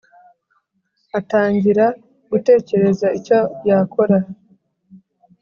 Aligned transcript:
atangira 1.19 1.85
gutekereza 2.31 3.07
icyo 3.17 3.39
yakora 3.67 4.17